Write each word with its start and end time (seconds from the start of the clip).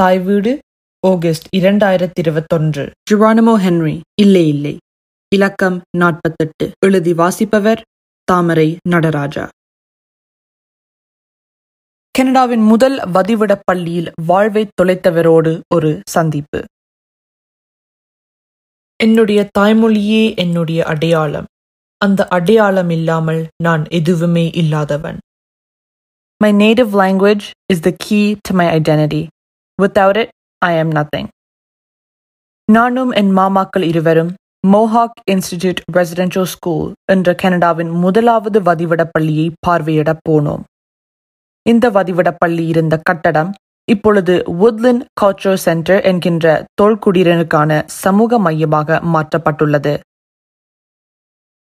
தாய் 0.00 0.18
வீடு 0.18 0.58
ஆகஸ்ட் 1.06 1.56
இரண்டாயிரத்தி 1.56 2.18
இருபத்தொன்று 2.18 2.90
ஜெரானிமோ 3.10 3.54
ஹென்ரி 3.58 4.00
இல்லை 4.20 4.48
இல்லை. 4.48 4.76
இலக்கம் 5.34 5.80
நாற்பத்தெட்டு. 5.96 6.70
எழுதி 6.86 7.14
வாசிப்பவர் 7.14 7.82
தாமரை 8.24 8.76
நடராஜா. 8.88 9.48
கனடாவின் 12.10 12.62
முதல் 12.62 12.98
வதிவிட 12.98 13.60
பள்ளியில் 13.64 14.12
வாழ்வை 14.26 14.68
தொலைத்தவரோடு 14.82 15.60
ஒரு 15.74 16.00
சந்திப்பு. 16.08 16.64
என்னுடைய 18.96 19.50
தாய்மொழியே 19.58 20.36
என்னுடைய 20.36 20.84
அடையாளம். 20.84 21.46
அந்த 21.96 22.28
அடையாளம் 22.28 22.90
இல்லாமல் 22.90 23.48
நான் 23.62 23.84
எதுவுமே 23.88 24.50
இல்லாதவன். 24.50 25.18
My 26.44 26.52
native 26.52 26.90
language 26.94 27.50
is 27.74 27.84
the 27.84 27.92
key 28.04 28.36
to 28.40 28.54
my 28.54 28.80
identity. 28.80 29.26
Without 29.82 30.16
it 30.16 30.30
I 30.62 30.70
am 30.78 30.92
nothing 30.92 31.28
நானும் 32.68 33.10
என் 33.10 33.30
மாமாக்கள் 33.36 33.84
இருவரும் 33.90 34.32
மோஹாக் 34.66 35.18
இன்ஸ்டிடியூட் 35.30 35.80
ரெசிடென்ஷியல் 35.96 36.48
ஸ்கூல் 36.52 36.88
என்ற 37.12 37.34
கனடாவின் 37.42 37.92
முதலாவது 38.04 38.60
வதிவிட 38.60 39.02
பள்ளியை 39.10 39.46
பார்வையிட 39.66 40.12
போனோம். 40.28 40.62
இந்த 41.66 41.90
வதிவிட 41.90 42.32
பள்ளி 42.38 42.66
இருந்த 42.66 42.98
கட்டடம் 43.10 43.52
இப்பொழுது 43.88 44.34
woodland 44.60 45.00
கல்ச்சர் 45.20 45.60
சென்டர் 45.66 46.02
என்கின்ற 46.10 46.46
தொல்குடியினருக்கான 46.80 47.70
சமூக 48.02 48.38
மையமாக 48.38 48.98
மாற்றப்பட்டுள்ளது. 49.14 49.94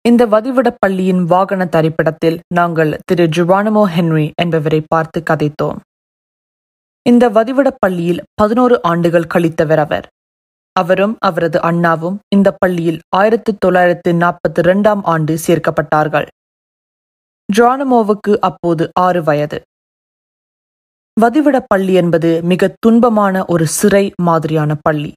இந்த 0.05 0.21
வதிவிட 0.35 0.69
பள்ளியின் 0.79 1.23
வாகன 1.33 1.65
தரிப்பிடத்தில் 1.77 2.37
நாங்கள் 2.59 2.93
திரு 3.05 3.27
ஜுவானமோ 3.37 3.85
ஹென்ரி 3.95 4.27
என்பவரை 4.43 4.81
பார்த்து 4.87 5.19
கதைத்தோம். 5.31 5.79
இந்த 7.09 7.29
வதிவிடப் 7.29 7.79
பள்ளியில் 7.79 8.23
பதினோரு 8.33 8.81
ஆண்டுகள் 8.83 9.27
கழித்தவர் 9.33 9.77
அவர். 9.77 10.07
அவரும் 10.71 11.17
அவரது 11.19 11.61
அண்ணாவும் 11.61 12.19
இந்த 12.35 12.55
பள்ளியில் 12.57 12.99
ஆயிரத்து 13.15 13.57
தொள்ளாயிரத்து 13.57 14.13
நாற்பத்தி 14.13 14.57
இரண்டாம் 14.57 15.03
ஆண்டு 15.03 15.37
சேர்க்கப்பட்டார்கள். 15.47 16.27
ஜானமோவுக்கு 17.55 18.37
அப்போது 18.39 18.89
ஆறு 18.99 19.23
வயது. 19.23 19.61
வதிவிட 21.21 21.59
பள்ளி 21.67 21.93
என்பது 21.93 22.43
மிக 22.43 22.75
துன்பமான 22.85 23.45
ஒரு 23.45 23.67
சிறை 23.67 24.11
மாதிரியான 24.21 24.77
பள்ளி. 24.81 25.11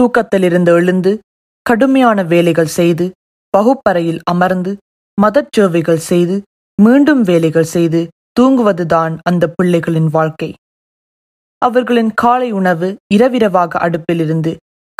தூக்கத்திலிருந்து 0.00 0.72
எழுந்து 0.72 1.18
கடுமையான 1.62 2.22
வேலைகள் 2.22 2.66
செய்து 2.66 3.12
வகுப்பறையில் 3.50 4.20
அமர்ந்து 4.24 4.76
மதச்சேவைகள் 5.22 6.02
செய்து 6.10 6.42
மீண்டும் 6.82 7.22
வேலைகள் 7.22 7.72
செய்து 7.76 8.08
தூங்குவதுதான் 8.40 9.18
அந்த 9.22 9.54
பிள்ளைகளின் 9.62 10.10
வாழ்க்கை. 10.10 10.54
அவர்களின் 11.66 12.12
காலை 12.14 12.50
உணவு 12.50 12.88
இரவிரவாக 13.14 13.78
அடுப்பிலிருந்து 13.78 14.52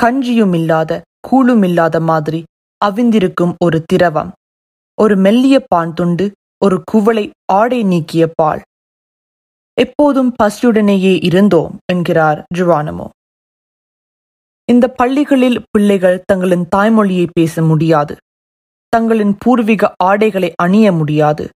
கஞ்சியும் 0.03 0.55
இல்லாத 0.55 1.03
கூழும் 1.21 1.63
இல்லாத 1.63 2.01
மாதிரி 2.01 2.41
அவிந்திருக்கும் 2.85 3.53
ஒரு 3.65 3.79
திரவம். 3.85 4.31
ஒரு 4.99 5.17
மெல்லிய 5.17 5.57
பான் 5.69 5.93
துண்டு 5.95 6.27
ஒரு 6.65 6.77
குவளை 6.85 7.25
ஆடை 7.53 7.81
நீக்கிய 7.83 8.25
பால். 8.35 8.63
எப்போதும் 9.81 10.31
பசியுடனேயே 10.43 11.15
இருந்தோம் 11.25 11.75
என்கிறார் 11.93 12.41
ஜுவானமோ. 12.55 13.07
இந்த 14.69 14.89
பள்ளிகளில் 14.89 15.59
பிள்ளைகள் 15.71 16.23
தங்களின் 16.27 16.67
தாய்மொழியை 16.77 17.27
பேச 17.33 17.63
முடியாது. 17.63 18.15
தங்களின் 18.89 19.35
பூர்வீக 19.39 19.93
ஆடைகளை 20.05 20.51
அணிய 20.57 20.93
முடியாது. 20.93 21.49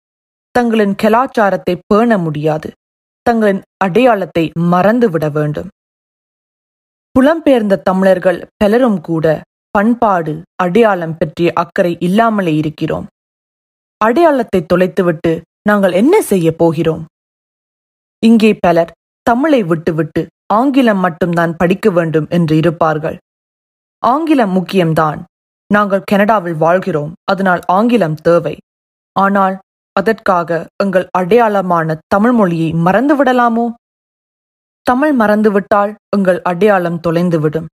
தங்களின் 0.50 0.94
கலாச்சாரத்தை 0.94 1.74
பேண 1.86 2.18
முடியாது. 2.18 2.70
தங்களின் 3.28 3.62
அடையாளத்தை 3.84 4.44
மறந்துவிட 4.72 5.26
வேண்டும். 5.30 5.68
புலம்பெயர்ந்த 7.14 7.82
தமிழர்கள் 7.82 8.40
பலரும் 8.56 9.00
கூட 9.00 9.26
பண்பாடு 9.74 10.34
அடையாளம் 10.62 11.16
பற்றிய 11.18 11.48
அக்கறை 11.62 11.92
இல்லாமலே 12.06 12.52
இருக்கிறோம். 12.54 13.06
அடையாளத்தை 14.00 14.60
தொலைத்துவிட்டு 14.72 15.32
நாங்கள் 15.62 15.94
என்ன 16.00 16.14
செய்ய 16.22 16.48
போகிறோம்? 16.52 17.04
இங்கே 18.22 18.50
பலர் 18.66 18.92
தமிழை 19.26 19.62
விட்டுவிட்டு 19.62 20.22
ஆங்கிலம் 20.54 21.02
மட்டும்தான் 21.06 21.52
படிக்க 21.56 21.90
வேண்டும் 21.90 22.28
என்று 22.36 22.54
இருப்பார்கள். 22.56 23.16
ஆங்கிலம் 24.02 24.54
முக்கியம்தான். 24.56 25.20
நாங்கள் 25.70 26.08
கனடாவில் 26.10 26.58
வாழ்கிறோம் 26.64 27.12
அதனால் 27.30 27.62
ஆங்கிலம் 27.76 28.18
தேவை. 28.28 28.54
ஆனால் 29.16 29.56
அதற்காக 29.98 30.66
எங்கள் 30.82 31.06
அடையாளமான 31.18 31.96
தமிழ் 32.06 32.32
மொழியை 32.32 32.72
மறந்து 32.72 33.14
விடலாமோ? 33.16 33.64
தமிழ் 34.82 35.14
மறந்துவிட்டால் 35.20 35.92
எங்கள் 36.16 36.42
அடையாளம் 36.42 37.00
தொலைந்துவிடும். 37.08 37.68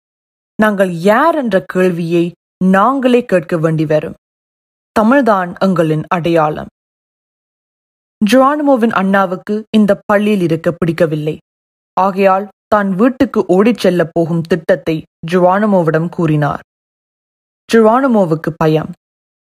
நாங்கள் 0.63 0.93
யார் 0.93 1.35
என்ற 1.35 1.65
கேள்வியை 1.67 2.25
நாங்களே 2.65 3.25
கேட்க 3.25 3.57
வேண்டி 3.57 3.87
வரும். 3.87 4.15
தமிழ்தான் 5.01 5.51
எங்களின் 5.65 6.05
அடையாளம். 6.09 6.71
ஜுவானுமோவின் 8.31 8.93
அண்ணாவுக்கு 8.93 9.65
இந்த 9.77 10.01
பள்ளியில் 10.07 10.41
இருக்க 10.41 10.71
பிடிக்கவில்லை. 10.73 11.39
ஆகையால் 12.01 12.49
தான் 12.67 12.91
வீட்டுக்கு 12.95 13.45
ஓடிச் 13.47 13.79
செல்ல 13.79 14.03
போகும் 14.13 14.43
திட்டத்தை 14.43 14.97
ஜுவானுமோவிடம் 15.31 16.09
கூறினார். 16.09 16.63
ஜுவானுமோவுக்கு 17.73 18.51
பயம். 18.57 18.91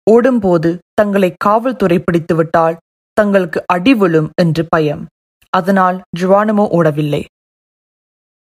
ஓடும்போது 0.07 0.69
தங்களை 0.93 1.33
காவல்துறை 1.37 1.97
பிடித்துவிட்டால் 1.99 2.77
தங்களுக்கு 3.17 3.63
அடி 3.65 3.93
விழும் 3.93 4.29
என்று 4.41 4.63
பயம். 4.69 5.03
அதனால் 5.49 6.01
ஜுவானுமோ 6.19 6.65
ஓடவில்லை. 6.77 7.23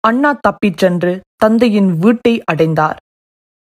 அண்ணா 0.01 0.31
தப்பிச் 0.41 0.79
சென்று 0.79 1.21
தந்தையின் 1.37 1.99
வீட்டை 1.99 2.43
அடைந்தார். 2.45 2.97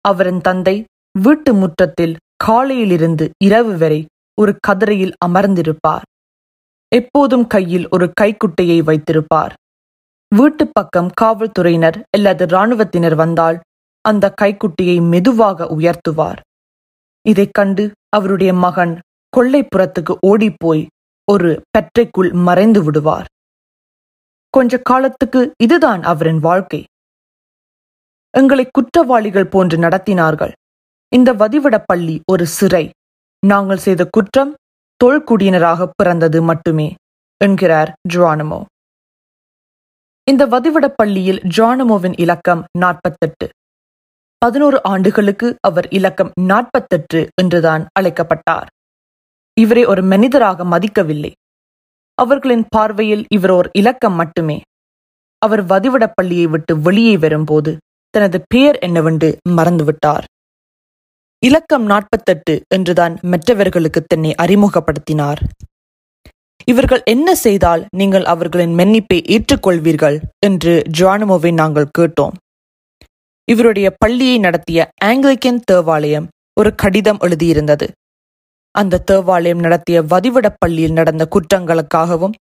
அவரின் 0.01 0.41
தந்தை 0.41 0.77
வீட்டு 1.19 1.55
முற்றத்தில் 1.55 2.17
காலையிலிருந்து 2.37 3.31
இரவு 3.45 3.79
வரை 3.79 4.01
ஒரு 4.39 4.57
கதிரையில் 4.67 5.15
அமர்ந்திருப்பார். 5.27 6.07
எப்போதும் 6.89 7.47
கையில் 7.47 7.87
ஒரு 7.91 8.11
கைக்குட்டையை 8.21 8.79
வைத்திருப்பார். 8.83 9.53
வீட்டு 10.35 10.65
பக்கம் 10.73 11.11
காவல்துறையினர் 11.21 11.99
அல்லது 12.11 12.45
இராணுவத்தினர் 12.45 13.15
வந்தால் 13.15 13.61
அந்த 14.05 14.35
கைக்குட்டியை 14.43 14.97
மெதுவாக 15.09 15.67
உயர்த்துவார். 15.77 16.41
இதைக் 17.29 17.53
கண்டு 17.53 17.93
அவருடைய 18.09 18.55
மகன் 18.55 19.01
கொள்ளைப்புறத்துக்கு 19.37 20.17
ஓடிப்போய் 20.21 20.87
ஒரு 21.33 21.63
பெற்றைக்குள் 21.71 22.33
மறைந்து 22.33 22.85
விடுவார். 22.85 23.27
கொஞ்ச 24.51 24.79
காலத்துக்கு 24.79 25.55
இதுதான் 25.63 26.03
அவரின் 26.03 26.39
வாழ்க்கை. 26.39 26.85
எங்களை 28.31 28.69
குற்றவாளிகள் 28.71 29.47
போன்று 29.47 29.79
நடத்தினார்கள். 29.79 30.53
இந்த 31.15 31.35
வதிவிட 31.35 31.83
பள்ளி 31.87 32.21
ஒரு 32.33 32.47
சிறை. 32.47 32.91
நாங்கள் 33.47 33.79
செய்த 33.79 34.09
குற்றம் 34.11 34.55
தொல்குடியினராக 35.05 35.91
பிறந்தது 35.95 36.43
மட்டுமே 36.43 36.95
என்கிறார் 37.45 37.93
ஜுவானமோ. 38.13 38.65
இந்த 40.31 40.47
வதிவிட 40.47 40.93
பள்ளியில் 40.97 41.41
ஜானமோவின் 41.57 42.21
இலக்கம் 42.21 42.65
நாற்பத்தெட்டு. 42.79 43.49
பதினோரு 44.45 44.83
ஆண்டுகளுக்கு 44.83 45.57
அவர் 45.61 45.87
இலக்கம் 45.89 46.31
நாற்பத்தெட்டு 46.41 47.21
என்றுதான் 47.43 47.87
அழைக்கப்பட்டார். 47.93 48.67
இவரை 49.61 49.85
ஒரு 49.85 50.03
மனிதராக 50.03 50.65
மதிக்கவில்லை. 50.65 51.31
அவர்களின் 52.15 52.65
பார்வையில் 52.69 53.25
இவர் 53.29 53.51
ஓர் 53.51 53.69
இலக்கம் 53.73 54.15
மட்டுமே. 54.15 54.61
அவர் 55.39 55.63
வதிவிட 55.67 56.05
பள்ளியை 56.15 56.47
விட்டு 56.47 56.81
வெளியே 56.81 57.17
வரும்போது 57.17 57.77
தனது 58.11 58.39
பெயர் 58.49 58.79
என்னவென்று 58.79 59.31
மறந்துவிட்டார். 59.49 60.25
இலக்கம் 61.43 61.85
நாற்பத்தெட்டு 61.85 62.63
என்றுதான் 62.75 63.17
மற்றவர்களுக்கு 63.23 64.03
தன்னை 64.03 64.35
அறிமுகப்படுத்தினார். 64.43 65.43
இவர்கள் 66.65 67.03
என்ன 67.05 67.35
செய்தால் 67.35 67.83
நீங்கள் 67.97 68.25
அவர்களின் 68.25 68.75
மன்னிப்பை 68.79 69.19
ஏற்றுக்கொள்வீர்கள் 69.35 70.21
என்று 70.47 70.83
ஜானுமோவை 70.99 71.53
நாங்கள் 71.55 71.93
கேட்டோம். 71.99 72.37
இவருடைய 73.49 73.89
பள்ளியை 73.99 74.39
நடத்திய 74.39 74.89
ஆங்கிலிக்கன் 75.05 75.61
தேவாலயம் 75.65 76.27
ஒரு 76.61 76.71
கடிதம் 76.75 77.21
எழுதியிருந்தது. 77.21 77.87
அந்த 78.75 79.03
தேவாலயம் 79.11 79.59
நடத்திய 79.59 80.03
வதிவிட 80.03 80.47
பள்ளியில் 80.59 80.93
நடந்த 80.93 81.25
குற்றங்களுக்காகவும் 81.35 82.35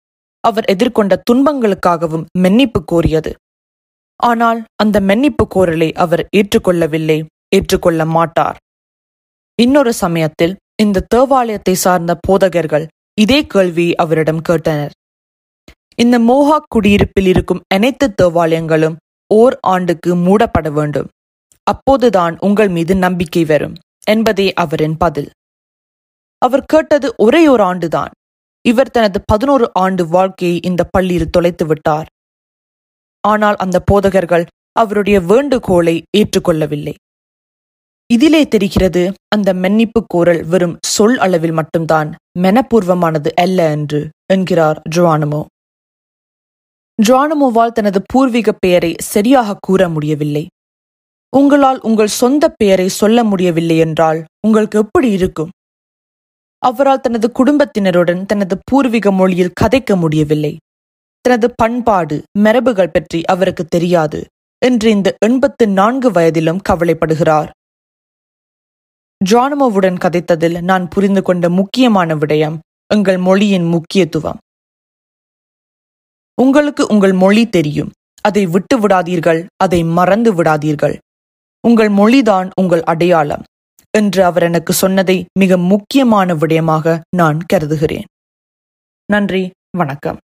அவர் 0.44 0.65
எதிர்கொண்ட 0.65 1.13
துன்பங்களுக்காகவும் 1.29 2.25
மன்னிப்பு 2.38 2.79
கோரியது. 2.91 3.31
ஆனால் 4.19 4.59
அந்த 4.75 4.97
மன்னிப்பு 5.00 5.44
கோரலை 5.55 5.89
அவர் 5.94 6.23
ஏற்றுக்கொள்ளவில்லை 6.38 7.19
ஏற்றுக்கொள்ள 7.55 8.05
மாட்டார். 8.05 8.57
இன்னொரு 9.59 9.94
சமயத்தில் 9.94 10.53
இந்த 10.81 11.05
தேவாலயத்தை 11.07 11.75
சார்ந்த 11.75 12.11
போதகர்கள் 12.27 12.85
இதே 13.21 13.39
கேள்வியை 13.45 13.94
அவரிடம் 13.95 14.41
கேட்டனர். 14.50 14.94
இந்த 15.95 16.15
மோஹாக் 16.19 16.71
குடியிருப்பில் 16.75 17.25
இருக்கும் 17.25 17.63
அனைத்து 17.75 18.05
தேவாலயங்களும் 18.21 18.95
ஓர் 19.41 19.56
ஆண்டுக்கு 19.68 20.12
மூடப்பட 20.15 20.68
வேண்டும். 20.71 21.12
அப்போதுதான் 21.68 22.35
உங்கள் 22.39 22.71
மீது 22.77 22.94
நம்பிக்கை 22.95 23.44
வரும் 23.45 23.75
என்பதே 24.07 24.47
அவரின் 24.63 24.97
பதில். 24.97 25.30
அவர் 26.41 26.65
கேட்டது 26.65 27.07
ஒரே 27.18 27.41
ஒரு 27.47 27.63
ஆண்டுதான். 27.63 28.13
இவர் 28.65 28.91
தனது 28.91 29.19
பதினோரு 29.31 29.65
ஆண்டு 29.74 30.03
வாழ்க்கையை 30.07 30.57
இந்த 30.63 30.81
பள்ளியில் 30.89 31.33
தொலைத்து 31.38 31.65
விட்டார். 31.65 32.07
ஆனால் 33.24 33.57
அந்த 33.63 33.77
போதகர்கள் 33.91 34.45
அவருடைய 34.80 35.18
வேண்டுகோளை 35.31 35.95
ஏற்றுக்கொள்ளவில்லை. 36.18 36.94
இதிலே 38.09 38.41
தெரிகிறது 38.47 39.03
அந்த 39.36 39.50
மன்னிப்பு 39.53 40.00
கோரல் 40.07 40.41
வெறும் 40.44 40.75
சொல் 40.86 41.18
அளவில் 41.18 41.56
மட்டும்தான் 41.59 42.09
மெனப்பூர்வமானது 42.39 43.29
அல்ல 43.44 43.69
என்று 43.75 44.01
என்கிறார் 44.33 44.79
ஜோவானமோ. 44.95 45.41
ஜோவானமோவால் 47.00 47.72
தனது 47.72 48.00
பூர்வீக 48.13 48.51
பெயரை 48.51 48.95
சரியாக 49.00 49.57
கூற 49.60 49.90
முடியவில்லை. 49.90 50.48
உங்களால் 51.30 51.80
உங்கள் 51.80 52.07
சொந்த 52.07 52.50
பெயரை 52.50 52.90
சொல்ல 52.90 53.24
முடியவில்லை 53.24 53.78
என்றால் 53.78 54.19
உங்களுக்கு 54.40 54.80
எப்படி 54.80 55.12
இருக்கும்? 55.12 55.50
அவரால் 56.57 57.00
தனது 57.00 57.31
குடும்பத்தினருடன் 57.31 58.25
தனது 58.25 58.57
பூர்வீக 58.72 59.12
மொழியில் 59.12 59.56
கதைக்க 59.62 59.95
முடியவில்லை. 59.95 60.54
தனது 61.22 61.50
பண்பாடு 61.56 62.16
மரபுகள் 62.40 62.94
பற்றி 62.94 63.22
அவருக்கு 63.24 63.66
தெரியாது 63.66 64.22
என்று 64.62 64.89
இந்த 64.89 65.10
எண்பத்து 65.19 65.68
நான்கு 65.68 66.12
வயதிலும் 66.12 66.63
கவலைப்படுகிறார். 66.69 67.50
ஜானமோவுடன் 69.22 69.98
கதைத்ததில் 69.98 70.62
நான் 70.62 70.88
புரிந்து 70.88 71.22
கொண்ட 71.22 71.50
முக்கியமான 71.50 72.16
விடயம் 72.16 72.57
எங்கள் 72.88 73.18
மொழியின் 73.18 73.68
முக்கியத்துவம். 73.68 74.42
உங்களுக்கு 76.44 76.84
உங்கள் 76.88 77.16
மொழி 77.24 77.44
தெரியும். 77.50 77.92
அதை 78.22 78.44
விட்டு 78.45 78.75
விடாதீர்கள் 78.84 79.42
அதை 79.63 79.80
மறந்து 79.98 80.31
விடாதீர்கள். 80.34 80.95
உங்கள் 81.68 81.92
மொழிதான் 82.00 82.50
உங்கள் 82.62 82.84
அடையாளம் 82.84 83.44
என்று 83.98 84.22
அவர் 84.30 84.44
எனக்கு 84.44 84.74
சொன்னதை 84.74 85.18
மிக 85.40 85.57
முக்கியமான 85.72 86.36
விடயமாக 86.36 86.95
நான் 87.18 87.40
கருதுகிறேன். 87.45 88.07
நன்றி 89.10 89.44
வணக்கம். 89.78 90.19